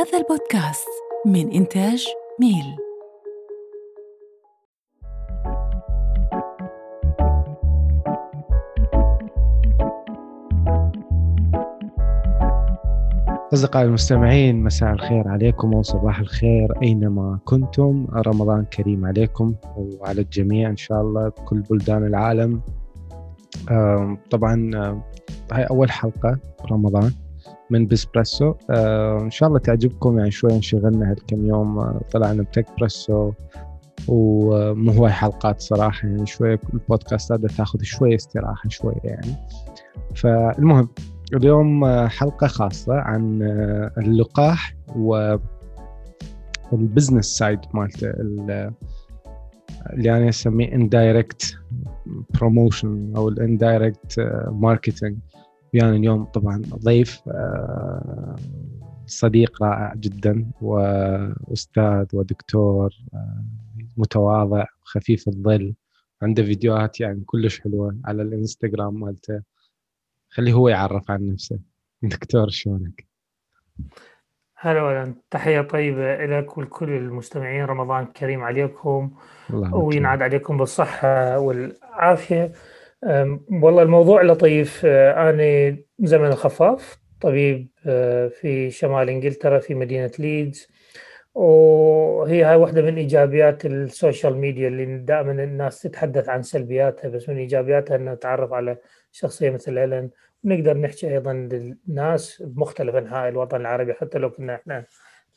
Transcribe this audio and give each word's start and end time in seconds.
هذا 0.00 0.18
البودكاست 0.18 0.88
من 1.26 1.50
إنتاج 1.50 2.06
ميل. 2.40 2.76
أصدقائي 13.52 13.86
المستمعين 13.86 14.64
مساء 14.64 14.92
الخير 14.92 15.28
عليكم 15.28 15.74
وصباح 15.74 16.18
الخير 16.18 16.82
أينما 16.82 17.38
كنتم. 17.44 18.06
رمضان 18.26 18.64
كريم 18.64 19.06
عليكم 19.06 19.54
وعلى 19.76 20.20
الجميع 20.20 20.70
إن 20.70 20.76
شاء 20.76 21.00
الله 21.00 21.28
بكل 21.28 21.60
بلدان 21.60 22.06
العالم. 22.06 22.60
طبعا 24.30 24.70
هاي 25.52 25.64
أول 25.64 25.90
حلقة 25.90 26.38
رمضان. 26.70 27.12
من 27.70 27.86
Bizpresso 27.86 28.54
آه، 28.70 29.20
إن 29.20 29.30
شاء 29.30 29.48
الله 29.48 29.58
تعجبكم 29.58 30.18
يعني 30.18 30.30
شوي 30.30 30.52
انشغلنا 30.52 31.10
هالكم 31.10 31.46
يوم 31.46 31.78
آه، 31.78 32.00
طلعنا 32.12 32.42
ب 32.42 32.66
Techpresso 32.78 33.32
ومو 34.08 34.92
هواي 34.92 35.12
حلقات 35.12 35.60
صراحة 35.60 36.08
يعني 36.08 36.26
شوية 36.26 36.60
البودكاستات 36.74 37.38
بدها 37.40 37.56
تاخذ 37.56 37.82
شوية 37.82 38.16
استراحة 38.16 38.68
شوية 38.68 39.00
يعني. 39.04 39.34
فالمهم 40.14 40.88
اليوم 41.34 41.84
آه، 41.84 42.08
حلقة 42.08 42.46
خاصة 42.46 42.94
عن 42.94 43.42
اللقاح 43.98 44.74
و 44.96 45.36
ال 46.72 46.78
business 46.78 47.26
side 47.26 47.60
مالته 47.74 48.06
ال- 48.10 48.72
اللي 49.92 50.16
أنا 50.16 50.28
أسميه 50.28 50.74
indirect 50.74 51.56
promotion 52.34 53.12
أو 53.16 53.28
ال 53.28 53.38
indirect 53.38 54.20
يعني 55.72 55.96
اليوم 55.96 56.24
طبعا 56.24 56.62
ضيف 56.84 57.20
آه، 57.28 58.36
صديق 59.06 59.62
رائع 59.62 59.94
جدا 59.96 60.50
وأستاذ 60.60 62.06
ودكتور 62.12 62.94
آه، 63.14 63.44
متواضع 63.96 64.64
خفيف 64.82 65.28
الظل 65.28 65.74
عنده 66.22 66.42
فيديوهات 66.42 67.00
يعني 67.00 67.22
كلش 67.26 67.60
حلوة 67.60 67.96
على 68.04 68.22
الإنستغرام 68.22 69.00
مالته. 69.00 69.42
خليه 70.30 70.52
هو 70.52 70.68
يعرف 70.68 71.10
عن 71.10 71.26
نفسه. 71.26 71.58
دكتور 72.02 72.48
شلونك؟ 72.48 73.06
هلا 74.56 74.82
ولا 74.82 75.14
تحية 75.30 75.60
طيبة 75.60 76.16
لك 76.16 76.58
ولكل 76.58 76.90
المستمعين. 76.90 77.64
رمضان 77.64 78.06
كريم 78.06 78.40
عليكم. 78.42 79.10
وينعاد 79.72 80.22
عليكم 80.22 80.58
بالصحة 80.58 81.38
والعافية. 81.38 82.52
والله 83.02 83.82
الموضوع 83.82 84.22
لطيف. 84.22 84.82
أه، 84.84 85.30
أنا 85.30 85.76
زمن 85.98 86.26
الخفاف 86.26 86.98
طبيب 87.20 87.68
أه، 87.86 88.28
في 88.28 88.70
شمال 88.70 89.08
إنجلترا 89.08 89.58
في 89.58 89.74
مدينة 89.74 90.10
ليدز. 90.18 90.68
وهي 91.34 92.44
هاي 92.44 92.56
واحدة 92.56 92.82
من 92.82 92.96
إيجابيات 92.96 93.66
ال 93.66 93.76
social 93.76 94.36
media 94.36 94.68
اللي 94.68 94.98
دائما 94.98 95.32
الناس 95.32 95.82
تتحدث 95.82 96.28
عن 96.28 96.42
سلبياتها 96.42 97.08
بس 97.08 97.28
من 97.28 97.36
إيجابياتها 97.36 97.96
أن 97.96 98.08
نتعرف 98.08 98.52
على 98.52 98.76
شخصية 99.12 99.50
مثل 99.50 99.78
هيلين 99.78 100.10
ونقدر 100.44 100.76
نحكي 100.76 101.08
أيضا 101.12 101.32
للناس 101.32 102.42
بمختلف 102.42 102.94
أنحاء 102.94 103.28
الوطن 103.28 103.60
العربي 103.60 103.94
حتى 103.94 104.18
لو 104.18 104.30
كنا 104.30 104.54
إحنا 104.54 104.84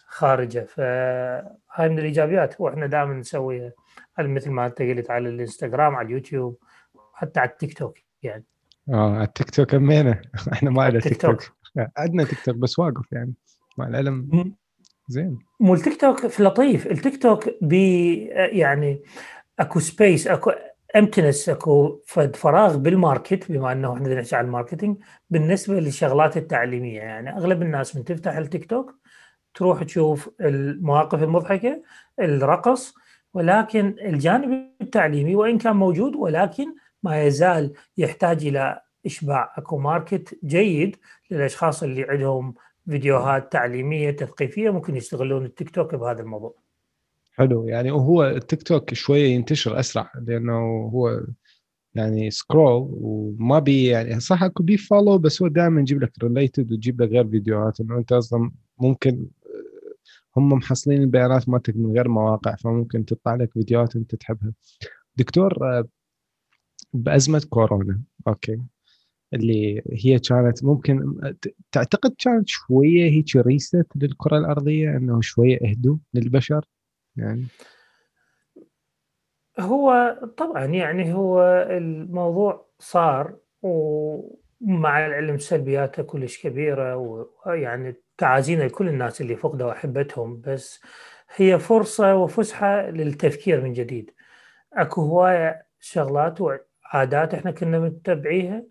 خارجة. 0.07 0.59
فهاي 0.59 1.89
من 1.89 1.99
الإيجابيات 1.99 2.61
وإحنا 2.61 2.87
دائما 2.87 3.13
نسويها. 3.13 3.71
مثل 4.19 4.51
ما 4.51 4.65
أنت 4.65 4.81
قلت 4.81 5.11
على 5.11 5.29
الإنستغرام 5.29 5.95
على 5.95 6.05
اليوتيوب 6.05 6.57
حتى 7.23 7.39
على 7.39 7.49
التيك 7.49 7.77
توك 7.77 7.97
يعني. 8.23 8.45
آه 8.89 9.13
على 9.15 9.23
التيك 9.23 9.49
توك 9.49 9.75
همينه 9.75 10.21
إحنا 10.53 10.69
ما 10.69 10.83
عندنا 10.83 10.99
تيك 10.99 11.21
توك. 11.21 11.41
عندنا 11.97 12.23
تيك 12.23 12.39
توك 12.45 12.55
بس 12.55 12.79
واقف 12.79 13.11
يعني. 13.11 13.33
مع 13.77 13.87
العلم 13.87 14.53
زين. 15.07 15.39
مو 15.59 15.73
التيك 15.73 16.01
توك 16.01 16.27
في 16.27 16.43
لطيف 16.43 16.87
التيك 16.87 17.21
توك 17.21 17.49
بي 17.61 18.15
يعني 18.33 19.01
أكو 19.59 19.79
space 19.79 20.27
أكو 20.27 20.51
emptiness 20.95 21.49
أكو 21.49 22.01
فد 22.05 22.35
فراغ 22.35 22.77
بال 22.77 22.96
market 22.96 23.51
بما 23.51 23.71
إنه 23.71 23.93
إحنا 23.93 24.15
نحكي 24.15 24.35
عن 24.35 24.45
ال 24.45 24.51
marketing 24.51 24.97
بالنسبة 25.29 25.79
للشغلات 25.79 26.37
التعليمية. 26.37 26.99
يعني 26.99 27.37
أغلب 27.37 27.61
الناس 27.61 27.95
من 27.95 28.03
تفتح 28.03 28.37
التيك 28.37 28.69
توك 28.69 28.95
تروح 29.53 29.83
تشوف 29.83 30.29
المواقف 30.41 31.23
المضحكة 31.23 31.83
الرقص 32.19 32.95
ولكن 33.33 33.95
الجانب 34.01 34.69
التعليمي 34.81 35.35
وإن 35.35 35.57
كان 35.57 35.75
موجود 35.75 36.15
ولكن 36.15 36.75
ما 37.03 37.23
يزال 37.23 37.73
يحتاج 37.97 38.45
إلى 38.45 38.81
إشباع 39.05 39.53
أكو 39.57 39.77
ماركت 39.77 40.39
جيد 40.45 40.95
للأشخاص 41.31 41.83
اللي 41.83 42.03
عندهم 42.03 42.55
فيديوهات 42.89 43.51
تعليمية 43.51 44.11
تثقيفية 44.11 44.69
ممكن 44.69 44.95
يستغلون 44.95 45.45
التيك 45.45 45.69
توك 45.69 45.95
بهذا 45.95 46.21
الموضوع. 46.21 46.55
حلو 47.33 47.67
يعني 47.67 47.91
وهو 47.91 48.23
التيك 48.23 48.63
توك 48.63 48.93
شوية 48.93 49.25
ينتشر 49.25 49.79
أسرع 49.79 50.11
لأنه 50.21 50.89
هو 50.93 51.23
يعني 51.95 52.31
scroll 52.31 52.89
وما 52.91 53.59
بي 53.59 53.85
يعني 53.85 54.19
صح 54.19 54.43
أكو 54.43 54.63
بي 54.63 54.77
follow 54.77 55.17
بس 55.17 55.41
هو 55.41 55.47
دائما 55.47 55.81
يجيب 55.81 56.03
لك 56.03 56.11
related 56.23 56.71
ويجيب 56.71 57.01
لك 57.01 57.09
غير 57.09 57.27
فيديوهات 57.27 57.79
إنه 57.79 57.97
أنت 57.97 58.11
أصلا 58.11 58.51
ممكن 58.79 59.25
هم 60.37 60.49
محصلين 60.49 61.01
البيانات 61.01 61.49
مالتك 61.49 61.75
من 61.75 61.91
غير 61.91 62.07
مواقع 62.07 62.55
فممكن 62.55 63.05
تطلع 63.05 63.35
لك 63.35 63.53
فيديوهات 63.53 63.95
أنت 63.95 64.15
تحبها 64.15 64.53
دكتور 65.17 65.83
بأزمة 66.93 67.45
كورونا. 67.49 68.01
أوكي. 68.27 68.61
اللي 69.33 69.81
هي 69.91 70.19
كانت 70.19 70.63
ممكن 70.63 71.19
تعتقد 71.71 72.15
كانت 72.19 72.47
شوية 72.47 73.11
هيك 73.11 73.35
reset 73.35 73.87
للكرة 73.95 74.37
الأرضية 74.37 74.97
إنه 74.97 75.21
شوية 75.21 75.59
اهدوا 75.63 75.97
للبشر؟ 76.13 76.65
يعني. 77.15 77.45
هو 79.59 80.15
طبعا 80.37 80.65
يعني 80.65 81.13
هو 81.13 81.43
الموضوع 81.69 82.69
صار 82.79 83.37
ومع 83.61 85.05
العلم 85.05 85.37
سلبياته 85.37 86.03
كلش 86.03 86.43
كبيرة 86.43 86.95
ويعني 87.45 87.95
تعازينا 88.17 88.63
لكل 88.63 88.87
الناس 88.87 89.21
اللي 89.21 89.35
فقدوا 89.35 89.71
أحبتهم 89.71 90.41
بس 90.41 90.81
هي 91.35 91.59
فرصة 91.59 92.15
وفسحة 92.15 92.89
للتفكير 92.89 93.61
من 93.61 93.73
جديد. 93.73 94.11
أكو 94.73 95.01
هواية 95.01 95.65
شغلات 95.79 96.41
وعادات 96.93 97.33
إحنا 97.33 97.51
كنا 97.51 97.79
متبعيها. 97.79 98.63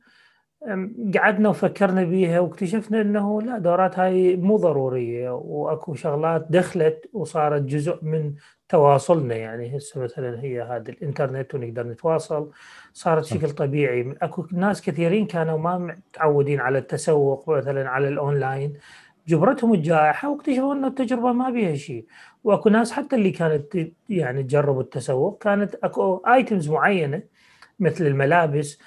قعدنا 1.15 1.49
وفكرنا 1.49 2.05
بيها 2.05 2.41
واكتشفنا 2.41 3.01
إنه 3.01 3.43
لا 3.43 3.59
دورات 3.59 3.99
هاي 3.99 4.37
مو 4.37 4.57
ضرورية 4.57 5.31
وأكو 5.31 5.95
شغلات 5.95 6.47
دخلت 6.51 7.11
وصارت 7.13 7.63
جزء 7.63 7.99
من 8.03 8.35
تواصلنا. 8.69 9.35
يعني 9.35 9.77
هسه 9.77 10.01
مثلا 10.01 10.41
هي 10.41 10.63
هذا 10.63 10.91
الإنترنت 10.91 11.55
ونقدر 11.55 11.87
نتواصل 11.87 12.51
صارت. 12.93 13.25
شكل 13.25 13.51
طبيعي. 13.51 14.15
أكو 14.23 14.47
ناس 14.53 14.83
كثيرين 14.83 15.27
كانوا 15.27 15.59
ما 15.59 15.79
متعودين 15.79 16.61
على 16.61 16.79
التسوق 16.79 17.51
مثلا 17.51 17.89
على 17.89 18.09
الأونلاين. 18.09 18.73
جبرتهم 19.29 19.75
الجائحة 19.75 20.31
واكتشفوا 20.31 20.75
إنه 20.75 20.87
التجربة 20.87 21.33
ما 21.33 21.51
بيها 21.51 21.75
شيء. 21.75 22.07
وأكو 22.45 22.69
ناس 22.69 22.93
حتى 22.93 23.17
اللي 23.17 23.31
كانت 23.31 23.77
يعني 24.09 24.43
تجرب 24.43 24.81
التسوق 24.81 25.43
كانت 25.43 25.75
أكو 25.75 26.17
items 26.17 26.71
معينة 26.71 27.23
مثل 27.81 28.07
الملابس 28.07 28.79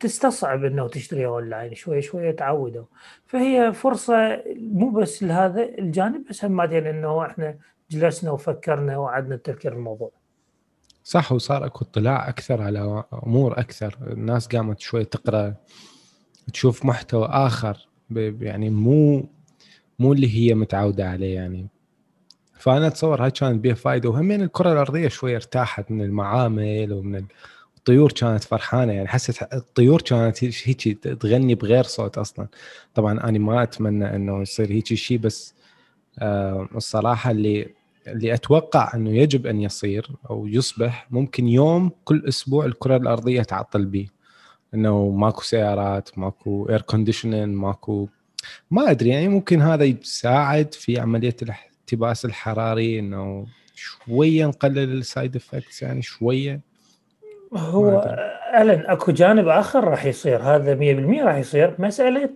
تستصعب 0.00 0.64
إنه 0.64 0.88
تشتريها 0.88 1.28
أونلاين. 1.28 1.74
شوي 1.74 2.02
شوي 2.02 2.32
تعودوا. 2.32 2.84
فهي 3.26 3.72
فرصة 3.72 4.42
مو 4.56 4.90
بس 4.90 5.22
لهذا 5.22 5.62
الجانب 5.78 6.24
بس 6.30 6.44
هم 6.44 6.56
بعدين 6.56 6.86
إنه 6.86 7.26
إحنا 7.26 7.58
جلسنا 7.90 8.30
وفكرنا 8.30 8.98
وعدنا 8.98 9.34
التفكير 9.34 9.70
في 9.70 9.76
الموضوع. 9.76 10.10
صح 11.04 11.32
وصار 11.32 11.66
أكو 11.66 11.84
اطلاع 11.84 12.28
أكثر 12.28 12.62
على 12.62 13.04
أمور 13.26 13.60
أكثر. 13.60 13.98
الناس 14.02 14.46
قامت 14.46 14.80
شوي 14.80 15.04
تقرأ 15.04 15.54
تشوف 16.52 16.84
محتوى 16.84 17.26
آخر 17.26 17.88
يعني 18.40 18.70
مو 18.70 19.28
مو 19.98 20.12
اللي 20.12 20.36
هي 20.36 20.54
متعودة 20.54 21.08
عليه 21.10 21.34
يعني. 21.34 21.68
فأنا 22.58 22.86
أتصور 22.86 23.24
هاي 23.24 23.30
كانت 23.30 23.64
بها 23.64 23.74
فائده 23.74 24.10
وهمين 24.10 24.42
الكرة 24.42 24.72
الأرضية 24.72 25.08
شوي 25.08 25.36
ارتاحت 25.36 25.90
من 25.90 26.02
المعامل 26.02 26.92
ومن 26.92 27.24
الطيور 27.82 28.12
كانت 28.12 28.44
فرحانة 28.44 28.92
يعني 28.92 29.08
حست 29.08 29.42
الطيور 29.52 30.02
كانت 30.02 30.44
هيك 30.44 30.82
تغني 31.20 31.54
بغير 31.54 31.84
صوت 31.84 32.18
أصلا. 32.18 32.46
طبعا 32.94 33.20
أنا 33.28 33.38
ما 33.38 33.62
أتمنى 33.62 34.16
إنه 34.16 34.42
يصير 34.42 34.70
هيك 34.72 34.94
شيء 34.94 35.18
بس 35.18 35.54
آه 36.18 36.68
الصراحة 36.74 37.30
اللي 37.30 37.66
اللي 38.06 38.34
أتوقع 38.34 38.94
إنه 38.94 39.10
يجب 39.10 39.46
أن 39.46 39.60
يصير 39.60 40.10
أو 40.30 40.46
يصبح 40.46 41.06
ممكن 41.10 41.48
يوم 41.48 41.90
كل 42.04 42.22
أسبوع 42.28 42.64
الكرة 42.64 42.96
الأرضية 42.96 43.42
تعطل 43.42 43.84
به 43.84 44.08
إنه 44.74 45.08
ماكو 45.10 45.42
سيارات 45.42 46.18
ماكو 46.18 46.68
air 46.70 46.80
conditioning 46.80 47.56
ماكو 47.56 48.08
ما 48.70 48.90
أدري 48.90 49.08
يعني 49.08 49.28
ممكن 49.28 49.62
هذا 49.62 49.84
يساعد 49.84 50.74
في 50.74 51.00
عملية 51.00 51.36
الاحتباس 51.42 52.24
الحراري 52.24 52.98
إنه 52.98 53.46
شوية 53.74 54.46
نقلل 54.46 54.98
ال 54.98 55.06
side 55.06 55.36
effects 55.36 55.82
يعني 55.82 56.02
شوية. 56.02 56.71
هو. 57.54 58.16
ألن 58.54 58.86
أكو 58.86 59.12
جانب 59.12 59.48
آخر 59.48 59.84
راح 59.84 60.04
يصير 60.04 60.42
هذا 60.42 60.74
100% 60.74 61.22
راح 61.24 61.36
يصير 61.36 61.74
مسألة 61.78 62.30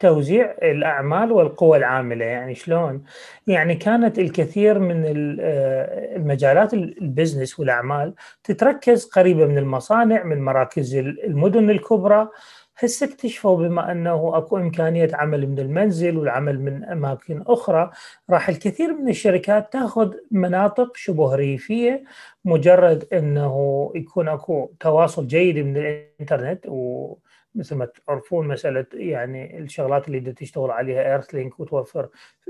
توزيع 0.00 0.54
الأعمال 0.62 1.32
والقوى 1.32 1.78
العاملة 1.78 2.24
يعني 2.24 2.54
شلون؟ 2.54 3.02
يعني 3.46 3.74
كانت 3.74 4.18
الكثير 4.18 4.78
من 4.78 5.04
آه، 5.40 6.16
المجالات 6.16 6.74
البزنس 6.74 7.60
والأعمال 7.60 8.14
تتركز 8.44 9.04
قريبة 9.04 9.46
من 9.46 9.58
المصانع 9.58 10.22
من 10.22 10.42
مراكز 10.42 10.94
المدن 10.96 11.70
الكبرى 11.70 12.28
هسه 12.78 13.06
اكتشفوا 13.06 13.56
بما 13.56 13.92
أنه 13.92 14.38
أكو 14.38 14.56
إمكانية 14.56 15.08
عمل 15.14 15.46
من 15.46 15.58
المنزل 15.58 16.16
والعمل 16.18 16.60
من 16.60 16.84
أماكن 16.84 17.44
أخرى. 17.46 17.90
راح 18.30 18.48
الكثير 18.48 18.94
من 18.94 19.08
الشركات 19.08 19.72
تاخذ 19.72 20.14
مناطق 20.30 20.96
شبه 20.96 21.34
ريفية 21.34 22.04
مجرد 22.44 23.04
أنه 23.12 23.92
يكون 23.94 24.28
أكو 24.28 24.70
تواصل 24.80 25.26
جيد 25.26 25.58
من 25.58 25.76
الإنترنت 25.76 26.64
ومثل 26.68 27.74
ما 27.74 27.88
تعرفون 28.06 28.48
مسألة 28.48 28.86
يعني 28.92 29.58
الشغلات 29.58 30.08
اللي 30.08 30.32
تشتغل 30.32 30.70
عليها 30.70 31.02
ايرث 31.12 31.34
لينك 31.34 31.60
وتوفر 31.60 32.08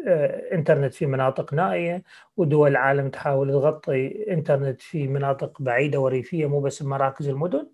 آه، 0.09 0.55
إنترنت 0.55 0.95
في 0.95 1.07
مناطق 1.07 1.55
نائية 1.55 2.03
ودول 2.37 2.71
العالم 2.71 3.09
تحاول 3.11 3.53
تغطي 3.53 4.33
إنترنت 4.33 4.81
في 4.81 5.09
مناطق 5.09 5.63
بعيدة 5.63 6.01
وريفية 6.01 6.47
مو 6.47 6.61
بس 6.61 6.83
مراكز 6.83 7.29
المدن. 7.29 7.67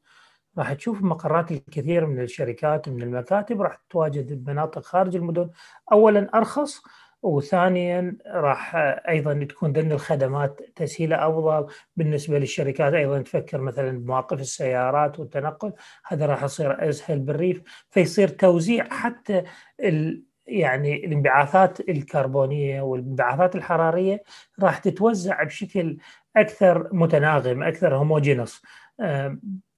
راح 0.59 0.73
تشوف 0.73 1.03
مقرات 1.03 1.53
الكثير 1.53 2.07
من 2.07 2.21
الشركات 2.21 2.89
من 2.89 3.03
المكاتب 3.03 3.63
راح 3.63 3.81
تواجد 3.91 4.45
بمناطق 4.45 4.83
خارج 4.83 5.17
المدن. 5.17 5.51
اولا 5.93 6.29
أرخص 6.35 6.83
وثانيا 7.23 8.17
راح 8.27 8.77
أيضا 9.09 9.45
تكون 9.45 9.73
ذن 9.73 9.93
الخدمات 9.93 10.61
تسهيلها 10.77 11.29
أفضل. 11.29 11.67
بالنسبة 11.97 12.39
للشركات 12.39 12.95
أيضا 12.95 13.23
تفكر 13.23 13.61
مثلا 13.61 13.99
بمواقف 13.99 14.41
السيارات 14.41 15.21
والتنقل 15.21 15.73
هذا 16.07 16.27
راح 16.27 16.43
يصير 16.43 16.89
أسهل 16.89 17.19
بالريف 17.19 17.63
فيصير 17.91 18.29
توزيع 18.29 18.85
حتى 18.91 19.45
ال 19.81 20.23
يعني 20.47 21.07
الانبعاثات 21.07 21.81
الكربونية 21.81 22.83
والانبعاثات 22.83 23.57
الحرارية 23.57 24.23
راح 24.63 24.79
تتوزع 24.79 25.43
بشكل 25.43 25.99
أكثر 26.37 26.89
متناغم 26.93 27.63
أكثر 27.63 27.97
هوموجينوس 27.97 28.63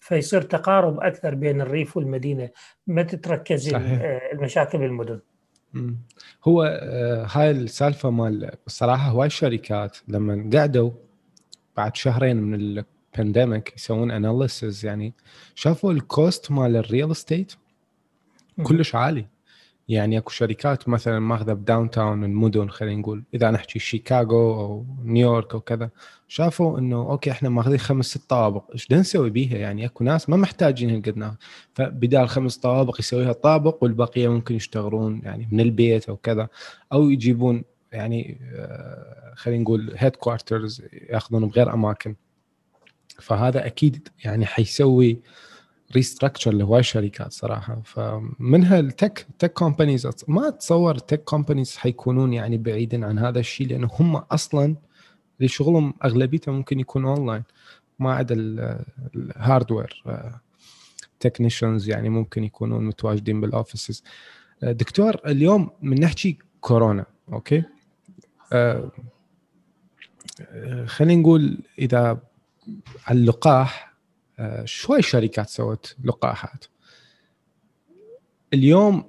فيصير 0.05 0.43
تقارب 0.43 1.01
أكثر 1.01 1.35
بين 1.35 1.61
الريف 1.61 1.97
والمدينة. 1.97 2.51
ما 2.87 3.03
تتركز 3.03 3.71
صحيح. 3.71 4.01
آه، 4.03 4.33
المشاكل 4.33 4.79
بالمدن. 4.79 5.21
هو 6.45 6.62
آه، 6.62 7.27
هاي 7.31 7.51
السالفة 7.51 8.11
مال 8.11 8.51
الصراحة 8.67 9.11
هواي 9.11 9.27
الشركات 9.27 9.97
لما 10.09 10.51
قعدوا 10.55 10.91
بعد 11.77 11.97
شهرين 11.97 12.37
من 12.37 12.55
ال 12.55 12.68
pandemic 12.68 13.77
يسوون 13.77 14.11
analysis 14.11 14.87
يعني 14.87 15.15
شافوا 15.55 15.93
ال 15.93 16.04
cost 16.04 16.51
مال 16.51 16.77
ال 16.77 16.83
real 16.83 17.11
estate 17.11 17.53
كلش 18.62 18.95
عالي. 18.95 19.27
يعني 19.89 20.19
اكو 20.19 20.31
شركات 20.31 20.89
مثلا 20.89 21.19
ماخذة 21.19 21.53
ب 21.53 21.91
downtown 21.91 22.25
المدن 22.25 22.69
خلينا 22.69 23.01
نقول. 23.01 23.25
إذا 23.35 23.51
نحكي 23.51 23.79
شيكاغو 23.79 24.55
أو 24.61 24.87
نيويورك 25.05 25.55
أو 25.55 25.61
كذا 25.61 25.91
شافوا 26.29 26.79
إنه 26.79 26.97
okay 26.97 27.31
إحنا 27.31 27.49
ماخذين 27.49 27.79
خمس 27.79 28.07
ست 28.07 28.31
طوابق. 28.31 28.71
إيش 28.73 28.93
نسوي 28.93 29.31
بيها؟ 29.31 29.59
يعني 29.59 29.87
أكو 29.87 30.05
ناس 30.05 30.29
ما 30.29 30.37
محتاجين 30.37 30.91
هالقد 30.91 31.37
فبدال 31.75 32.29
خمس 32.29 32.57
طوابق 32.57 33.01
يسويها 33.01 33.33
طابق 33.33 33.83
والبقية 33.83 34.29
ممكن 34.29 34.55
يشتغلون 34.55 35.21
يعني 35.25 35.49
من 35.53 35.61
البيت 35.61 36.09
أو 36.09 36.17
كذا 36.17 36.49
أو 36.93 37.11
يجيبون 37.11 37.65
يعني 37.93 38.41
آه، 38.55 39.33
خلينا 39.37 39.63
نقول 39.63 39.95
headquarters 39.97 40.83
ياخذون 41.11 41.49
بغير 41.49 41.75
أماكن. 41.75 42.15
فهذا 43.21 43.67
أكيد 43.67 44.09
يعني 44.25 44.47
حيسوي 44.47 45.21
restructure 45.93 46.53
لهواي 46.53 46.83
شركات 46.83 47.33
صراحة. 47.33 47.83
فمنها 47.85 48.81
ال 48.81 48.90
tech 48.90 49.27
tech 49.39 49.53
companies 49.53 50.09
ما 50.29 50.49
أتصور 50.49 50.95
ال 50.95 51.01
tech 51.01 51.25
companies 51.25 51.77
حيكونون 51.77 52.33
يعني 52.33 52.59
بعيدا 52.59 53.07
عن 53.07 53.19
هذا 53.19 53.41
الشيء 53.41 53.69
لأنه 53.69 53.91
هم 54.01 54.17
أصلا 54.17 54.77
لشغلهم 55.41 55.95
أغلبيتهم 56.05 56.55
ممكن 56.55 56.81
يكون 56.81 57.05
اونلاين 57.05 57.43
ما 57.99 58.15
عدا 58.15 58.35
ال 59.15 59.25
hardware 59.25 60.05
technicians 61.21 61.89
يعني 61.89 62.09
ممكن 62.09 62.45
يكونون 62.45 62.85
متواجدين 62.85 63.41
بال 63.41 63.54
offices 63.54 64.03
دكتور 64.63 65.17
اليوم 65.27 65.71
من 65.83 66.01
نحكي 66.01 66.39
كورونا 66.61 67.07
okay؟ 67.33 67.62
آه، 68.53 68.91
خلينا 70.87 71.21
نقول 71.21 71.59
إذا 71.79 72.23
اللقاح 73.11 73.87
آه، 73.89 73.94
شوي 74.65 75.03
شركات 75.03 75.49
سوت 75.49 75.97
لقاحات. 76.05 76.65
اليوم 78.55 79.05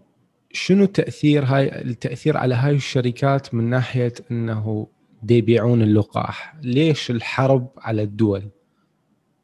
شنو 0.52 0.86
تأثير 0.86 1.46
هاي 1.46 1.82
التأثير 1.82 2.38
على 2.38 2.56
هاي 2.56 2.76
الشركات 2.76 3.54
من 3.54 3.70
ناحية 3.70 4.14
إنه 4.32 4.88
يبيعون 5.30 5.82
اللقاح؟ 5.82 6.56
ليش 6.62 7.12
الحرب 7.12 7.70
على 7.78 8.04
الدول؟ 8.04 8.50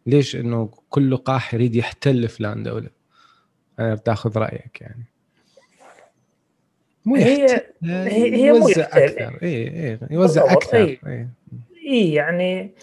ليش 0.05 0.35
إنه 0.35 0.69
كل 0.89 1.11
لقاح 1.11 1.53
يريد 1.53 1.75
يحتل 1.75 2.27
فلان 2.27 2.63
دولة؟ 2.63 2.89
أنا 3.79 3.95
تاخذ 3.95 4.37
رأيك 4.37 4.81
يعني. 4.81 5.05
مو 7.05 7.15
هي 7.15 7.65
هي, 7.83 8.35
هي 8.35 8.47
يوزع 8.47 8.83
أكثر. 8.83 9.39
اي 9.43 9.89
اي 9.91 9.99
يوزع 10.11 10.53
أكثر. 10.53 10.77
اي 10.77 11.29
إيه 11.85 12.15
يعني 12.15 12.75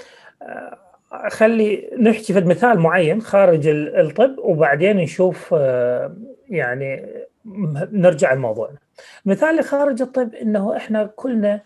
آه، 0.42 0.87
خلي 1.28 1.90
نحكي 2.00 2.32
في 2.32 2.40
مثال 2.40 2.78
معين 2.78 3.22
خارج 3.22 3.68
الطب 3.68 4.34
وبعدين 4.38 4.96
نشوف 4.96 5.54
آه، 5.58 6.16
يعني 6.48 7.06
نرجع 7.92 8.32
لموضوعنا 8.32 8.78
مثال 9.24 9.50
اللي 9.50 9.62
خارج 9.62 10.02
الطب 10.02 10.34
إنه 10.34 10.76
إحنا 10.76 11.04
كلنا 11.16 11.60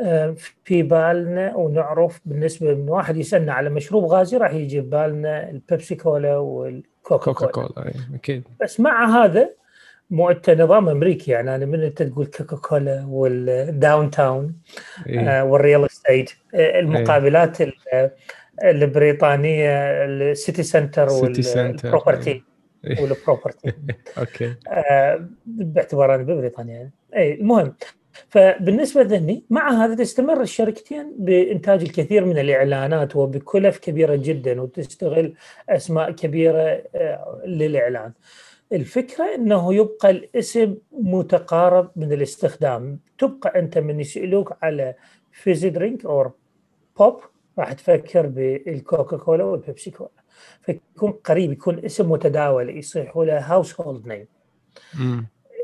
آه، 0.00 0.34
في 0.64 0.82
بالنا 0.82 1.56
ونعرف 1.56 2.20
بالنسبة 2.24 2.74
من 2.74 2.88
واحد 2.88 3.16
يسألنا 3.16 3.52
على 3.52 3.70
مشروب 3.70 4.04
غازي 4.04 4.36
راح 4.36 4.52
يجي 4.52 4.80
ببالنا 4.80 5.50
البيبسي 5.50 5.94
كولا 5.94 6.36
والكوكا 6.36 7.32
كولا, 7.32 7.50
كولا 7.50 7.92
أكيد 8.14 8.44
بس 8.60 8.80
مع 8.80 9.24
هذا 9.24 9.50
مو 10.10 10.30
انت 10.30 10.50
نظام 10.50 10.88
أمريكي 10.88 11.30
يعني 11.30 11.54
أنا 11.54 11.66
من 11.66 11.82
أنت 11.82 12.02
تقول 12.02 12.26
كوكا 12.26 12.56
كولا 12.56 13.06
وال 13.08 14.10
downtown 14.10 14.54
إيه. 15.06 15.42
وال 15.42 15.57
real 15.57 15.86
estate 15.86 16.32
المقابلات 16.54 17.60
إيه. 17.60 18.14
البريطانية 18.64 20.04
ال 20.04 20.16
city 20.16 20.62
center 20.62 21.08
وال 21.12 21.38
property 21.38 22.42
وال 23.00 23.14
property 23.14 23.72
okay. 24.18 24.54
باعتبار 25.46 26.14
أنا 26.14 26.22
ببريطانيا 26.22 26.74
يعني. 26.74 26.92
اي 27.16 27.34
المهم. 27.34 27.74
فبالنسبة 28.28 29.02
ذني 29.02 29.44
مع 29.50 29.70
هذا 29.84 29.94
تستمر 29.94 30.40
الشركتين 30.40 31.14
بإنتاج 31.18 31.82
الكثير 31.82 32.24
من 32.24 32.38
الإعلانات 32.38 33.16
وبكلف 33.16 33.78
كبيرة 33.78 34.16
جدا 34.16 34.60
وتستغل 34.60 35.34
أسماء 35.68 36.10
كبيرة 36.10 36.82
آه، 36.94 37.42
للإعلان. 37.46 38.12
الفكرة 38.72 39.34
إنه 39.34 39.74
يبقى 39.74 40.10
الاسم 40.10 40.76
متقارب 40.92 41.90
من 41.96 42.12
الاستخدام، 42.12 42.98
تبقى 43.18 43.58
أنت 43.58 43.78
من 43.78 44.00
يسألوك 44.00 44.56
على 44.62 44.94
fizzy 45.32 45.70
drink 45.70 46.04
أو 46.04 46.30
بوب 46.98 47.20
راح 47.58 47.72
تفكر 47.72 48.26
بالكوكا 48.26 49.16
كولا 49.16 49.44
والبيبسي 49.44 49.90
كولا 49.90 50.10
فيكون 50.62 51.10
قريب 51.10 51.52
يكون 51.52 51.84
اسم 51.84 52.10
متداول 52.10 52.78
يصيح 52.78 53.16
له 53.16 53.38
هاوس 53.38 53.80
هولد 53.80 54.06
نيم 54.06 54.26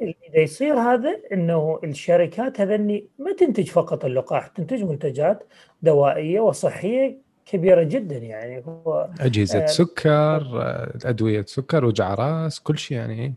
إذا 0.02 0.40
يصير 0.40 0.74
هذا 0.74 1.20
إنه 1.32 1.80
الشركات 1.84 2.60
هذني 2.60 3.06
ما 3.18 3.32
تنتج 3.32 3.68
فقط 3.68 4.04
اللقاح 4.04 4.46
تنتج 4.46 4.82
منتجات 4.82 5.44
دوائية 5.82 6.40
وصحية 6.40 7.18
كبيرة 7.46 7.82
جدا 7.82 8.16
يعني. 8.16 8.64
هو 8.66 9.10
أجهزة 9.20 9.62
آه 9.62 9.66
سكر 9.66 10.62
آه، 10.62 10.98
أدوية 11.04 11.44
سكر 11.48 11.84
وجع 11.84 12.14
راس 12.14 12.60
كل 12.60 12.78
شيء 12.78 12.96
يعني 12.96 13.34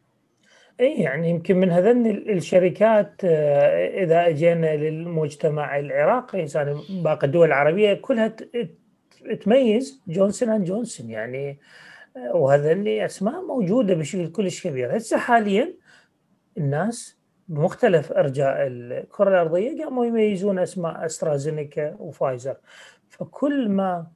اي 0.79 0.93
يعني 1.01 1.29
يمكن 1.29 1.57
من 1.57 1.71
هذن 1.71 2.05
الشركات 2.07 3.21
آه، 3.23 4.03
إذا 4.03 4.27
أجينا 4.27 4.75
للمجتمع 4.75 5.79
العراقي 5.79 6.47
يعني 6.55 6.81
باقي 6.89 7.27
الدول 7.27 7.47
العربية 7.47 7.93
كلها 7.93 8.35
تميز 9.43 10.01
جونسون 10.07 10.49
اند 10.49 10.65
جونسون 10.65 11.09
يعني 11.09 11.59
آه، 12.17 12.35
وهذن 12.35 12.87
أسماء 12.87 13.45
موجودة 13.45 13.95
بشكل 13.95 14.31
كلش 14.31 14.67
كبير. 14.67 14.97
هسه 14.97 15.17
حاليا 15.17 15.73
الناس 16.57 17.17
بمختلف 17.47 18.11
أرجاء 18.11 18.55
الكرة 18.67 19.29
الأرضية 19.29 19.83
قاموا 19.83 20.05
يميزون 20.05 20.59
أسماء 20.59 21.05
أسترازينيكا 21.05 21.95
وفايزر. 21.99 22.55
فكل 23.09 23.69
ما 23.69 24.07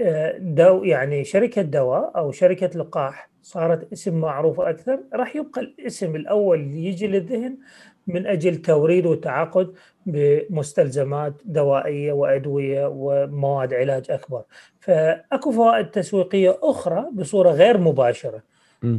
آه، 0.00 0.38
دو 0.38 0.84
يعني 0.84 1.24
شركة 1.24 1.62
دواء 1.62 2.12
أو 2.16 2.32
شركة 2.32 2.78
لقاح 2.78 3.30
صارت 3.48 3.92
اسم 3.92 4.20
معروف 4.20 4.60
أكثر 4.60 5.00
راح 5.14 5.36
يبقى 5.36 5.60
الاسم 5.60 6.16
الأول 6.16 6.60
اللي 6.60 6.84
يجي 6.84 7.06
للذهن 7.06 7.58
من 8.06 8.26
أجل 8.26 8.56
توريد 8.56 9.06
وتعاقد 9.06 9.74
بمستلزمات 10.06 11.34
دوائية 11.44 12.12
وأدوية 12.12 12.86
ومواد 12.92 13.74
علاج 13.74 14.10
أكبر. 14.10 14.42
فأكو 14.80 15.52
فوائد 15.52 15.86
تسويقية 15.86 16.58
أخرى 16.62 17.06
بصورة 17.12 17.50
غير 17.50 17.78
مباشرة. 17.78 18.42
م. 18.82 18.98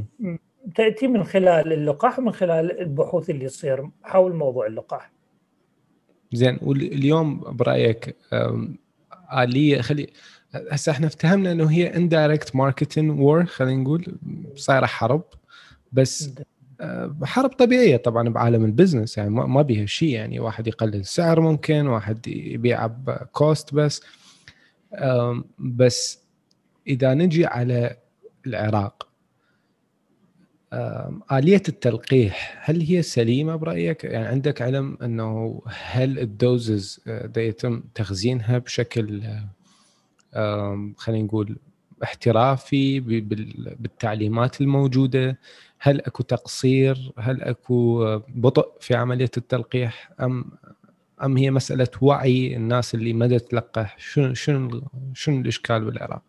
تأتي 0.76 1.08
من 1.08 1.24
خلال 1.24 1.74
اللقاح 1.74 2.20
ومن 2.20 2.32
خلال 2.32 2.80
البحوث 2.82 3.30
اللي 3.30 3.48
تصير 3.48 3.90
حول 4.04 4.36
موضوع 4.36 4.68
اللقاح. 4.68 5.12
زين 6.34 6.60
واليوم 6.62 7.40
برأيك 7.58 8.16
آلية 9.38 9.82
خلي 9.82 10.08
هسه 10.72 10.92
إحنا 10.92 11.08
افتهمنا 11.08 11.52
إنه 11.52 11.72
هي 11.72 11.96
indirect 11.96 12.56
marketing 12.56 13.20
war 13.20 13.46
خلينا 13.46 13.82
نقول 13.82 14.18
صايرة 14.56 14.86
حرب 14.86 15.24
بس 15.92 16.30
آه، 16.82 17.16
حرب 17.24 17.50
طبيعية 17.50 17.98
طبعا 17.98 18.30
بعالم 18.30 18.66
ال 18.66 18.72
business 18.72 19.18
يعني 19.18 19.30
ما 19.30 19.62
بيها 19.62 19.86
شيء 19.86 20.10
يعني 20.10 20.40
واحد 20.40 20.68
يقلل 20.68 20.96
السعر 20.96 21.42
ممكن 21.42 21.88
واحد 21.88 22.28
يبيع 22.28 22.88
ب 22.88 23.05
cost 23.05 23.74
بس 23.74 24.02
بس 25.60 26.20
إذا 26.88 27.14
نجي 27.14 27.46
على 27.46 27.98
العراق 28.48 29.10
آلية 31.32 31.62
التلقيح 31.70 32.62
هل 32.70 32.82
هي 32.82 33.02
سليمة 33.02 33.56
برأيك؟ 33.56 34.04
يعني 34.04 34.28
عندك 34.28 34.62
علم 34.62 34.98
أنه 35.02 35.62
هل 35.68 36.20
ال 36.20 36.34
doses 36.34 37.02
آه، 37.08 37.32
يتم 37.38 37.84
تخزينها 37.96 38.58
بشكل 38.58 39.24
خلينا 40.98 41.26
نقول 41.26 41.58
احترافي 42.04 43.00
بالتعليمات 43.80 44.62
الموجودة. 44.62 45.40
هل 45.80 46.02
أكو 46.02 46.24
تقصير؟ 46.24 47.12
هل 47.18 47.42
أكو 47.42 48.06
بطء 48.28 48.72
في 48.80 48.96
عملية 48.96 49.32
التلقيح؟ 49.38 50.12
ام 50.22 50.46
أم 51.24 51.38
هي 51.38 51.52
مسألة 51.52 51.88
وعي 52.02 52.56
الناس 52.56 52.96
اللي 52.96 53.14
ما 53.14 53.38
تلقح؟ 53.38 53.96
شنو 54.00 54.34
شنو 54.34 54.82
شنو 55.14 55.42
الإشكال 55.42 55.86
بالعراق؟ 55.86 56.22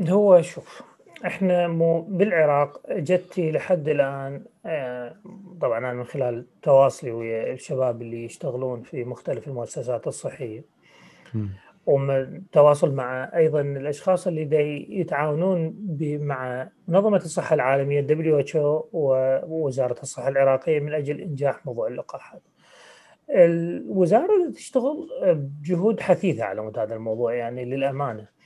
هو 0.00 0.42
شوف 0.42 0.82
إحنا 1.26 1.68
مو 1.68 2.00
بالعراق 2.00 2.80
جتي 2.90 3.52
لحد 3.52 3.88
الآن 3.88 4.44
آه، 4.66 5.16
طبعا 5.60 5.78
أنا 5.78 5.92
من 5.92 6.04
خلال 6.04 6.46
تواصلي 6.62 7.10
ويا 7.10 7.52
الشباب 7.52 8.02
اللي 8.02 8.24
يشتغلون 8.24 8.82
في 8.82 9.04
مختلف 9.04 9.48
المؤسسات 9.48 10.06
الصحية 10.06 10.64
والتواصل 11.86 12.94
مع 12.94 13.30
أيضا 13.36 13.60
الأشخاص 13.60 14.26
اللي 14.26 14.44
دي 14.44 15.00
يتعاونون 15.00 15.76
مع 16.00 16.68
منظمة 16.88 17.16
الصحة 17.16 17.54
العالمية 17.54 18.06
WHO 18.06 18.56
ووزارة 18.92 19.96
الصحة 20.02 20.28
العراقية 20.28 20.80
من 20.80 20.94
أجل 20.94 21.20
إنجاح 21.20 21.66
موضوع 21.66 21.86
اللقاحات. 21.88 22.42
الوزارة 23.30 24.50
تشتغل 24.54 25.08
بجهود 25.22 26.00
حثيثة 26.00 26.44
على 26.44 26.62
مود 26.62 26.78
هذا 26.78 26.94
الموضوع 26.94 27.34
يعني 27.34 27.64
للأمانة. 27.64 28.39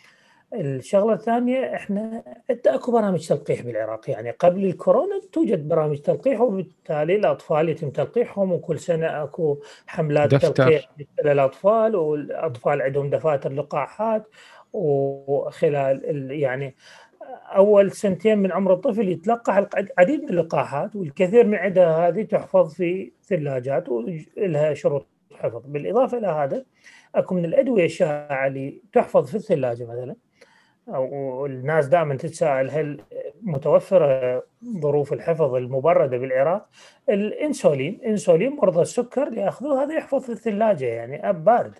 الشغلة 0.54 1.12
الثانية 1.14 1.74
إحنا 1.74 2.22
اكو 2.66 2.92
برامج 2.92 3.28
تلقيح 3.28 3.62
بالعراق 3.62 4.10
يعني 4.10 4.30
قبل 4.30 4.64
الكورونا 4.64 5.20
توجد 5.32 5.68
برامج 5.68 5.98
تلقيح 5.98 6.40
وبالتالي 6.40 7.16
الأطفال 7.16 7.68
يتم 7.68 7.90
تلقيحهم 7.90 8.52
وكل 8.52 8.78
سنة 8.78 9.22
أكو 9.22 9.58
حملات 9.86 10.34
دفتر. 10.34 10.50
تلقيح 10.50 10.90
للأطفال 11.24 11.96
والأطفال 11.96 12.82
عندهم 12.82 13.10
دفاتر 13.10 13.52
لقاحات 13.52 14.28
وخلال 14.72 16.30
يعني 16.30 16.74
أول 17.56 17.92
سنتين 17.92 18.38
من 18.38 18.52
عمر 18.52 18.72
الطفل 18.72 19.08
يتلقح 19.08 19.56
العديد 19.56 20.22
من 20.22 20.28
اللقاحات 20.28 20.96
والكثير 20.96 21.46
من 21.46 21.54
عدها 21.54 22.08
هذه 22.08 22.22
تحفظ 22.22 22.74
في 22.74 23.12
ثلاجات 23.24 23.88
ولها 23.88 24.74
شروط 24.74 25.06
حفظ 25.32 25.62
بالإضافة 25.66 26.18
إلى 26.18 26.26
هذا 26.26 26.64
أكو 27.14 27.34
من 27.34 27.44
الأدوية 27.44 27.84
الشائعة 27.84 28.46
اللي 28.46 28.82
تحفظ 28.92 29.26
في 29.26 29.34
الثلاجة 29.34 29.84
مثلا 29.84 30.16
والناس 30.86 31.86
دائما 31.86 32.14
تتساءل 32.14 32.70
هل 32.70 33.00
متوفرة 33.42 34.42
ظروف 34.80 35.12
الحفظ 35.12 35.54
المبردة 35.54 36.18
بالعراق؟ 36.18 36.68
الإنسولين، 37.08 38.00
انسولين 38.06 38.56
مرضى 38.56 38.82
السكر 38.82 39.32
يأخذوه 39.32 39.82
هذا 39.82 39.94
يحفظ 39.94 40.22
في 40.22 40.32
الثلاجة 40.32 40.84
يعني 40.84 41.28
أب 41.28 41.44
بارد. 41.44 41.74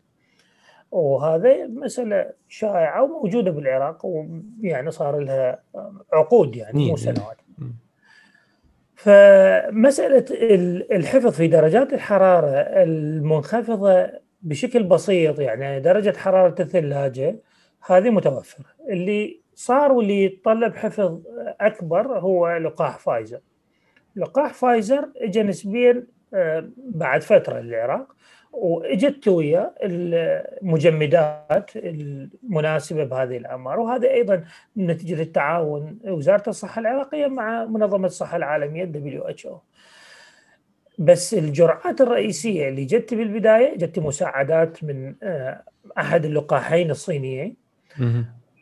وهذا 0.91 1.67
مسألة 1.67 2.31
شائعة 2.49 3.03
وموجودة 3.03 3.51
بالعراق 3.51 4.07
ويعني 4.07 4.91
صار 4.91 5.19
لها 5.19 5.63
عقود 6.13 6.57
يعني 6.57 6.91
مو 6.91 6.97
سنوات. 6.97 7.37
فمسألة 8.95 10.25
الحفظ 10.97 11.33
في 11.33 11.49
درجات 11.49 11.93
الحرارة 11.93 12.49
المنخفضة 12.59 14.11
بشكل 14.43 14.83
بسيط 14.83 15.41
يعني 15.41 15.81
درجة 15.81 16.17
حرارة 16.17 16.63
الثلاجة 16.63 17.37
هذه 17.87 18.11
متوفرة 18.11 18.74
اللي 18.89 19.41
صار 19.55 19.93
واللي 19.93 20.25
يتطلب 20.25 20.77
حفظ 20.77 21.21
أكبر 21.61 22.19
هو 22.19 22.57
لقاح 22.57 22.99
فايزر. 22.99 23.41
لقاح 24.17 24.55
فايزر 24.55 25.09
اجى 25.17 25.43
نسبيا 25.43 26.07
آه، 26.35 26.69
بعد 26.77 27.23
فترة 27.23 27.61
للعراق 27.61 28.15
وإجت 28.53 29.29
ويا 29.29 29.75
المجمدات 29.83 31.71
المناسبة 31.77 33.05
بهذه 33.05 33.37
الأعمار. 33.37 33.81
وهذا 33.81 34.11
أيضا 34.11 34.45
نتيجة 34.77 35.23
التعاون 35.23 35.99
وزارة 36.05 36.49
الصحة 36.49 36.81
العراقية 36.81 37.27
مع 37.27 37.65
منظمة 37.65 38.07
الصحة 38.07 38.37
العالمية 38.37 38.85
WHO 38.85 39.61
بس 40.99 41.35
الجرعات 41.35 42.01
الرئيسية 42.01 42.69
اللي 42.69 42.85
جت 42.85 43.15
بالبداية 43.15 43.77
جت 43.77 43.99
مساعدات 43.99 44.85
من 44.85 45.15
آه، 45.23 45.63
أحد 45.99 46.25
اللقاحين 46.25 46.91
الصينيين. 46.91 47.57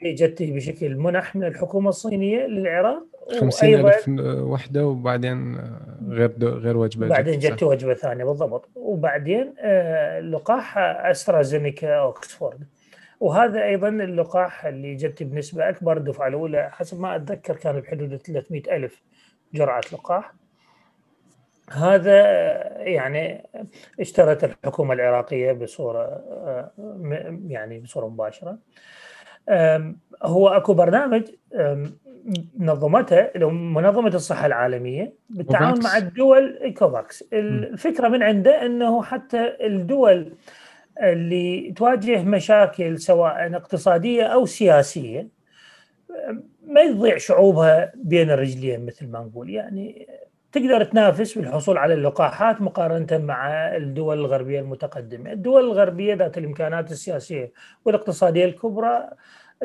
جت 0.05 0.43
بشكل 0.43 0.97
منح 0.97 1.37
من 1.37 1.45
الحكومة 1.45 1.89
الصينية 1.89 2.47
للعراق 2.47 3.03
50000 3.41 4.09
وحدة 4.21 4.87
وبعدين 4.87 5.61
غير 6.09 6.33
غير 6.43 6.77
وجبة 6.77 7.09
بعدين 7.09 7.39
جت 7.39 7.63
وجبة 7.63 7.95
ثانية 7.95 8.25
بالضبط. 8.25 8.69
وبعدين 8.75 9.55
آه، 9.59 10.21
لقاح 10.21 10.79
أسترازينيكا 10.79 11.95
أوكسفورد. 11.95 12.67
وهذا 13.21 13.65
أيضا 13.65 13.89
اللقاح 13.89 14.67
اللي 14.67 14.95
جت 14.95 15.23
بنسبة 15.23 15.69
أكبر 15.69 15.97
الدفعة 15.97 16.29
الأولى 16.29 16.71
حسب 16.73 17.01
ما 17.01 17.17
أتذكر 17.17 17.57
كان 17.57 17.81
بحدود 17.81 18.17
300 18.17 18.77
ألف 18.77 19.03
جرعة 19.55 19.81
لقاح. 19.93 20.35
هذا 21.71 22.23
يعني 22.79 23.49
اشترت 24.01 24.45
الحكومة 24.45 24.95
العراقية 24.95 25.53
بصورة 25.53 26.03
آه، 26.05 26.71
يعني 27.49 27.81
بصورة 27.81 28.09
مباشرة. 28.09 28.59
هو 30.23 30.49
أكو 30.49 30.75
برنامج 30.75 31.23
نظمته 32.59 33.31
منظمة 33.51 34.09
الصحة 34.15 34.47
العالمية 34.47 35.13
بالتعاون 35.31 35.83
مع 35.85 35.97
الدول 35.97 36.75
كوفاكس. 36.79 37.25
الفكرة 37.33 38.09
من 38.09 38.23
عنده 38.23 38.67
إنه 38.67 39.03
حتى 39.03 39.57
الدول 39.61 40.33
اللي 41.03 41.73
تواجه 41.77 42.23
مشاكل 42.23 42.99
سواء 42.99 43.57
اقتصادية 43.57 44.23
أو 44.23 44.47
سياسية 44.47 45.29
ما 46.67 46.81
يضيع 46.81 47.19
شعوبها 47.19 47.93
بين 47.95 48.31
الرجلين 48.31 48.87
مثل 48.87 49.09
ما 49.09 49.19
نقول. 49.19 49.51
يعني 49.51 50.09
تقدر 50.53 50.85
تنافس 50.85 51.39
بالحصول 51.39 51.79
على 51.79 51.95
اللقاحات 51.95 52.61
مقارنة 52.61 53.19
مع 53.19 53.51
الدول 53.77 54.19
الغربية 54.19 54.61
المتقدمة. 54.61 55.33
الدول 55.33 55.65
الغربية 55.65 56.15
ذات 56.15 56.39
الإمكانات 56.39 56.93
السياسية 56.93 57.53
والاقتصادية 57.85 58.45
الكبرى 58.45 59.09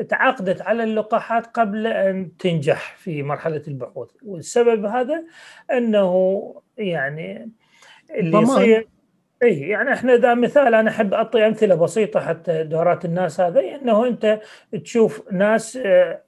تعاقدت 0.08 0.62
على 0.62 0.84
اللقاحات 0.84 1.46
قبل 1.46 1.86
أن 1.86 2.36
تنجح 2.36 2.96
في 2.96 3.22
مرحلة 3.22 3.62
البحوث 3.68 4.10
والسبب 4.22 4.84
هذا 4.84 5.24
أنه 5.72 6.54
يعني 6.78 7.50
اللي 8.10 8.38
يصير 8.42 8.88
اي 9.42 9.60
يعني 9.60 9.92
إحنا 9.92 10.16
ذا 10.16 10.34
مثال 10.34 10.74
أنا 10.74 10.90
أحب 10.90 11.14
أعطي 11.14 11.46
أمثلة 11.46 11.74
بسيطة 11.74 12.20
حتى 12.20 12.64
دورات 12.64 13.04
الناس 13.04 13.40
هذا 13.40 13.60
أنه 13.60 14.06
أنت 14.06 14.40
تشوف 14.84 15.32
ناس 15.32 15.76
آه، 15.76 16.22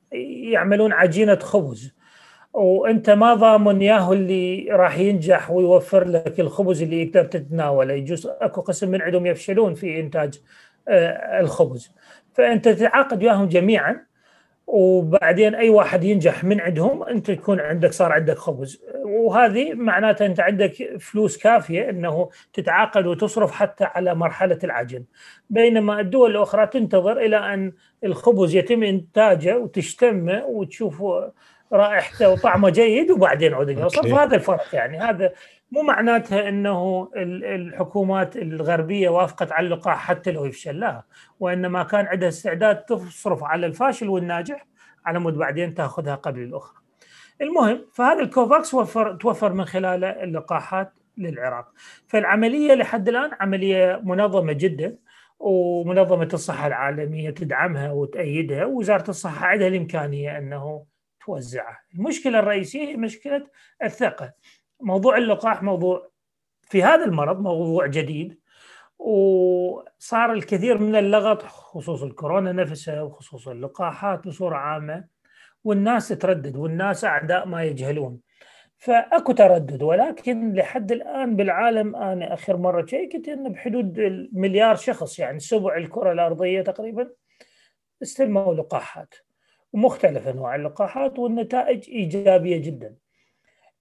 يعملون 0.52 0.92
عجينة 0.92 1.38
خبز. 1.38 1.94
وانت 2.52 3.10
ما 3.10 3.34
ضامن 3.34 3.82
ياهو 3.82 4.12
اللي 4.12 4.68
راح 4.70 4.98
ينجح 4.98 5.50
ويوفر 5.50 6.04
لك 6.04 6.40
الخبز 6.40 6.82
اللي 6.82 7.02
يقدر 7.02 7.24
تتناوله. 7.24 7.94
يجوز 7.94 8.26
اكو 8.26 8.60
قسم 8.60 8.90
من 8.90 9.02
عندهم 9.02 9.26
يفشلون 9.26 9.74
في 9.74 10.00
انتاج 10.00 10.40
آه، 10.88 11.40
الخبز. 11.40 11.90
فانت 12.34 12.68
تتعاقد 12.68 13.22
وياهم 13.22 13.48
جميعا 13.48 14.10
وبعدين 14.66 15.54
اي 15.54 15.70
واحد 15.70 16.04
ينجح 16.04 16.44
من 16.44 16.60
عندهم 16.60 17.02
انت 17.02 17.28
يكون 17.28 17.60
عندك 17.60 17.92
صار 17.92 18.12
عندك 18.12 18.38
خبز. 18.38 18.82
وهذه 19.04 19.74
معناتها 19.74 20.26
انت 20.26 20.40
عندك 20.40 20.96
فلوس 21.00 21.38
كافية 21.38 21.90
انه 21.90 22.30
تتعاقد 22.52 23.06
وتصرف 23.06 23.52
حتى 23.52 23.84
على 23.84 24.14
مرحلة 24.14 24.58
العجن. 24.64 25.04
بينما 25.50 26.00
الدول 26.00 26.30
الأخرى 26.30 26.66
تنتظر 26.66 27.18
إلى 27.18 27.36
أن 27.54 27.72
الخبز 28.04 28.54
يتم 28.54 28.82
إنتاجه 28.82 29.58
وتشتمه 29.58 30.44
وتشوف 30.46 31.02
رائحته 31.72 32.28
وطعمه 32.28 32.70
جيد 32.70 33.10
وبعدين 33.10 33.54
عود 33.54 33.68
يوصل 33.68 34.08
فهذا 34.08 34.36
الفرق 34.36 34.66
يعني 34.72 34.98
هذا 34.98 35.32
مو 35.72 35.82
معناتها 35.82 36.48
إنه 36.48 37.10
الحكومات 37.16 38.36
الغربية 38.36 39.08
وافقت 39.08 39.52
على 39.52 39.66
اللقاح 39.66 39.98
حتى 39.98 40.30
لو 40.30 40.44
يفشل 40.44 40.80
لا 40.80 41.02
وإنما 41.40 41.82
كان 41.82 42.06
عندها 42.06 42.28
استعداد 42.28 42.76
تصرف 42.76 43.44
على 43.44 43.66
الفاشل 43.66 44.08
والناجح 44.08 44.66
على 45.06 45.18
مود 45.18 45.34
بعدين 45.34 45.74
تأخذها 45.74 46.14
قبل 46.14 46.42
الأخرى. 46.42 46.80
المهم 47.40 47.86
فهذا 47.94 48.20
الكوفاكس 48.20 48.74
وفر 48.74 49.14
توفر 49.14 49.52
من 49.52 49.64
خلاله 49.64 50.08
اللقاحات 50.08 50.92
للعراق. 51.18 51.68
فالعملية 52.08 52.74
لحد 52.74 53.08
الآن 53.08 53.30
عملية 53.40 54.00
منظمة 54.04 54.52
جدا 54.52 54.96
ومنظمة 55.38 56.28
الصحة 56.34 56.66
العالمية 56.66 57.30
تدعمها 57.30 57.92
وتأيدها 57.92 58.64
ووزارة 58.64 59.10
الصحة 59.10 59.46
عندها 59.46 59.68
الإمكانية 59.68 60.38
إنه 60.38 60.84
توزعها. 61.26 61.78
المشكلة 61.94 62.38
الرئيسية 62.38 62.88
هي 62.88 62.96
مشكلة 62.96 63.46
الثقة. 63.82 64.32
موضوع 64.80 65.16
اللقاح 65.16 65.62
موضوع 65.62 66.10
في 66.62 66.82
هذا 66.82 67.04
المرض 67.04 67.40
موضوع 67.40 67.86
جديد 67.86 68.40
وصار 68.98 70.32
الكثير 70.32 70.78
من 70.78 70.96
اللغط 70.96 71.42
خصوص 71.42 72.02
الكورونا 72.02 72.52
نفسها 72.52 73.02
وخصوص 73.02 73.48
اللقاحات 73.48 74.26
بصورة 74.26 74.56
عامة 74.56 75.04
والناس 75.64 76.08
تردد 76.08 76.56
والناس 76.56 77.04
أعداء 77.04 77.46
ما 77.46 77.64
يجهلون 77.64 78.20
فأكو 78.78 79.32
تردد 79.32 79.82
ولكن 79.82 80.52
لحد 80.52 80.92
الآن 80.92 81.36
بالعالم 81.36 81.96
أنا 81.96 82.34
آخر 82.34 82.56
مرة 82.56 82.86
شيكت 82.86 83.28
انه 83.28 83.48
بحدود 83.48 83.98
المليار 83.98 84.76
شخص 84.76 85.18
يعني 85.18 85.38
سبع 85.40 85.76
الكرة 85.76 86.12
الأرضية 86.12 86.62
تقريبا 86.62 87.10
استلموا 88.02 88.54
لقاحات 88.54 89.14
ومختلف 89.72 90.28
أنواع 90.28 90.54
اللقاحات 90.54 91.18
والنتائج 91.18 91.90
إيجابية 91.90 92.56
جدا. 92.56 92.96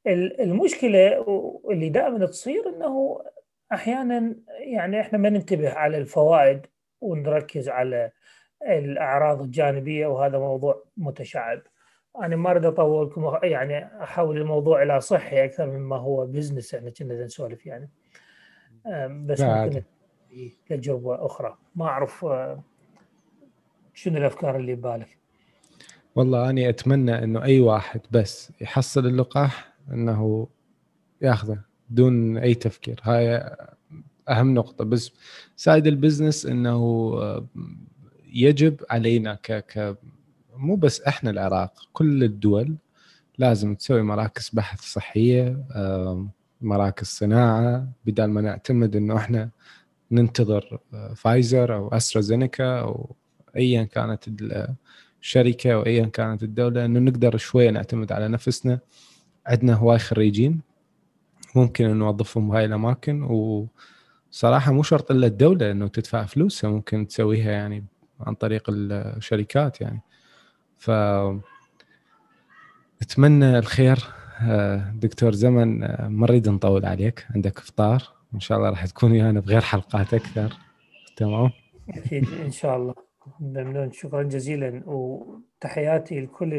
المشكلة 0.08 1.26
اللي 1.70 1.90
دائما 1.90 2.26
تصير 2.26 2.70
إنه 2.70 3.22
أحيانا 3.74 4.36
يعني 4.60 5.02
إحنا 5.02 5.18
ما 5.18 5.30
ننتبه 5.30 5.70
على 5.70 5.98
الفوائد 5.98 6.66
ونركز 7.02 7.70
على 7.70 8.12
الأعراض 8.64 9.42
الجانبية 9.42 10.08
وهذا 10.08 10.38
موضوع 10.38 10.84
متشعب. 10.98 11.62
أنا 12.22 12.36
ما 12.36 12.52
أريد 12.52 12.66
أطولكم 12.66 13.40
يعني 13.44 14.04
احول 14.04 14.38
الموضوع 14.38 14.84
إلى 14.84 15.02
صحي 15.02 15.46
أكثر 15.46 15.66
مما 15.66 15.96
هو 15.96 16.26
بزنس 16.26 16.74
يعني 16.74 16.92
كنا 16.92 17.24
نسولف 17.24 17.66
يعني. 17.66 17.90
بس 19.10 19.42
ممكن 19.42 19.84
تجربه 20.70 21.26
أخرى 21.26 21.58
ما 21.76 21.86
أعرف 21.86 22.26
شنو 23.94 24.18
الأفكار 24.18 24.56
اللي 24.56 24.76
ببالك. 24.76 25.19
والله 26.16 26.50
أني 26.50 26.70
أتمنى 26.70 27.24
إنه 27.24 27.44
أي 27.44 27.60
واحد 27.60 28.02
بس 28.12 28.52
يحصل 28.62 29.06
اللقاح 29.08 29.74
إنه 29.92 30.48
ياخذه 31.22 31.60
بدون 31.90 32.38
أي 32.38 32.54
تفكير. 32.54 33.00
هاي 33.04 33.56
أهم 34.30 34.54
نقطة. 34.54 34.86
بس 34.86 35.12
side 35.56 35.88
ال 35.88 35.94
business 35.94 36.46
إنه 36.46 37.12
يجب 38.34 38.82
علينا 38.90 39.34
ك 39.36 39.52
ك 39.52 39.98
مو 40.56 40.76
بس 40.76 41.02
إحنا 41.02 41.30
العراق 41.30 41.74
كل 41.94 42.24
الدول 42.24 42.76
لازم 43.38 43.76
تسوي 43.76 44.02
مراكز 44.02 44.50
بحث 44.54 44.82
صحية 44.82 45.64
مراكز 46.62 47.08
صناعة 47.08 47.88
بدل 48.06 48.26
ما 48.26 48.42
نعتمد 48.42 48.96
إنه 48.96 49.18
إحنا 49.18 49.50
ننتظر 50.12 50.80
فايزر 51.16 51.76
أو 51.76 51.88
استرازينيكا 51.88 52.80
أو 52.80 53.16
ايا 53.56 53.84
كانت 53.84 54.30
الشركة 55.22 55.74
أو 55.74 55.86
ايا 55.86 56.06
كانت 56.06 56.44
الدولة 56.44 56.86
إنه 56.86 57.00
نقدر 57.00 57.38
شوية 57.38 57.70
نعتمد 57.70 58.12
على 58.12 58.28
نفسنا. 58.28 58.80
عندنا 59.48 59.74
هواي 59.74 60.00
خريجين 60.00 60.62
ممكن 61.56 61.98
نوظفهم 61.98 62.50
بهاي 62.50 62.66
الأماكن. 62.66 63.24
وصراحة 64.32 64.72
مو 64.72 64.84
شرط 64.84 65.12
إلا 65.12 65.28
الدولة 65.28 65.72
إنه 65.72 65.88
تدفع 65.88 66.26
فلوسها 66.26 66.70
ممكن 66.70 67.08
تسويها 67.08 67.52
يعني 67.52 67.86
عن 68.20 68.34
طريق 68.34 68.64
الشركات 68.70 69.82
يعني. 69.82 70.02
ف 70.78 70.92
أتمنى 73.02 73.60
الخير. 73.60 74.00
دكتور 74.94 75.34
زمن 75.34 75.80
ما 75.80 76.28
نريد 76.28 76.50
نطول 76.50 76.86
عليك 76.86 77.28
عندك 77.36 77.58
إفطار. 77.58 78.04
إن 78.34 78.40
شاء 78.40 78.58
الله 78.58 78.70
راح 78.70 78.86
تكون 78.86 79.12
ويانا 79.12 79.40
بغير 79.40 79.62
حلقات 79.62 80.14
أكثر. 80.14 80.54
تمام؟ 81.16 81.52
أكيد 81.90 82.28
إن 82.46 82.52
شاء 82.52 82.78
الله. 82.78 83.09
ممنون 83.40 83.92
شكرا 83.92 84.24
جزيلا 84.24 84.82
وتحياتي 84.86 86.22
لكل 86.22 86.54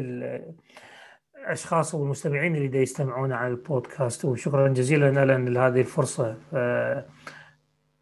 الأشخاص 1.47 1.95
والمستمعين 1.95 2.57
اللي 2.57 2.69
دا 2.69 2.79
يستمعون 2.79 3.33
على 3.33 3.49
البودكاست 3.49 4.25
وشكرا 4.25 4.69
جزيلا 4.69 5.25
لنا 5.25 5.51
لهذه 5.51 5.81
الفرصة. 5.81 6.37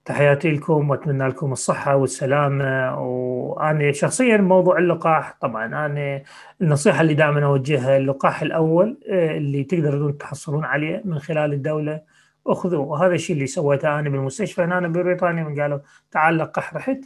تحياتي 0.04 0.50
لكم 0.50 0.90
وأتمنى 0.90 1.28
لكم 1.28 1.52
الصحة 1.52 1.96
والسلامة. 1.96 3.00
وأنا 3.00 3.92
شخصيا 3.92 4.36
موضوع 4.36 4.78
اللقاح 4.78 5.38
طبعا 5.40 5.86
أنا 5.86 6.22
النصيحة 6.60 7.00
اللي 7.00 7.14
دائما 7.14 7.44
أوجهها 7.44 7.96
اللقاح 7.96 8.42
الأول 8.42 8.98
اللي 9.08 9.64
تقدرون 9.64 10.18
تحصلون 10.18 10.64
عليه 10.64 11.02
من 11.04 11.18
خلال 11.18 11.52
الدولة 11.52 12.00
أخذوه. 12.46 12.80
وهذا 12.80 13.14
الشيء 13.14 13.36
اللي 13.36 13.46
سويته 13.46 13.98
أنا 13.98 14.10
بالمستشفى 14.10 14.62
هنا 14.62 14.88
ببريطانيا 14.88 15.44
من 15.44 15.60
قالوا 15.60 15.78
تعال 16.10 16.38
لقح 16.38 16.74
رحت. 16.74 17.00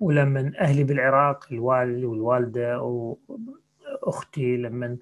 ولما 0.00 0.52
أهلي 0.60 0.84
بالعراق 0.84 1.46
الوالد 1.52 2.04
والوالدة 2.04 2.80
وأختي 4.02 4.56
لما 4.56 4.96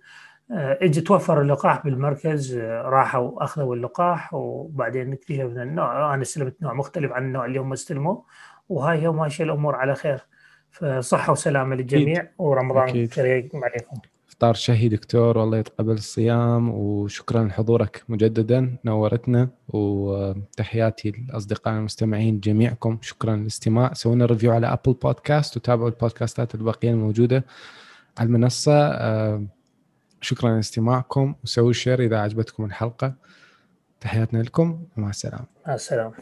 اجى 0.50 1.00
توفر 1.00 1.40
اللقاح 1.40 1.84
بالمركز 1.84 2.58
راحوا 2.58 3.44
أخذوا 3.44 3.76
اللقاح 3.76 4.34
وبعدين 4.34 5.12
اكتشفنا 5.12 5.62
النوع 5.62 6.14
أنا 6.14 6.22
استلمت 6.22 6.62
نوع 6.62 6.72
مختلف 6.74 7.12
عن 7.12 7.24
النوع 7.24 7.44
اللي 7.44 7.58
هم 7.58 7.72
استلموه 7.72 8.24
وهاي 8.68 8.98
هي 8.98 9.08
ماشيه 9.08 9.44
الأمور 9.44 9.74
على 9.74 9.94
خير 9.94 10.18
فصحة 10.70 11.32
وسلامة 11.32 11.76
للجميع. 11.76 12.28
ورمضان. 12.38 12.86
كريم 13.06 13.64
عليكم 13.64 13.96
إفطار 14.34 14.54
شهي 14.54 14.88
دكتور 14.88 15.38
والله 15.38 15.58
يتقبل 15.58 15.92
الصيام 15.92 16.70
وشكرا 16.70 17.44
لحضورك 17.44 18.04
مجددا 18.08 18.76
نورتنا 18.84 19.48
وتحياتي 19.68 21.10
للاصدقاء 21.10 21.74
المستمعين 21.74 22.40
جميعكم 22.40 22.98
شكرا 23.02 23.36
للاستماع. 23.36 23.92
سوينا 23.92 24.26
review 24.26 24.52
على 24.52 24.66
Apple 24.66 24.92
Podcast 24.92 25.56
وتابعوا 25.56 25.88
البودكاستات 25.88 26.54
الباقية 26.54 26.90
الموجودة 26.90 27.44
على 28.18 28.26
المنصة. 28.26 28.98
شكرا 30.20 30.56
لاستماعكم 30.56 31.34
وسووا 31.44 31.72
شير 31.72 32.02
إذا 32.02 32.18
عجبتكم 32.18 32.64
الحلقة. 32.64 33.14
تحياتنا 34.00 34.42
لكم 34.42 34.84
ومع 34.96 35.10
السلامة. 35.10 35.46
مع 35.66 35.74
السلامة. 35.74 36.14